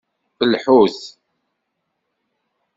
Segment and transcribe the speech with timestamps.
[0.53, 0.97] Lḥut.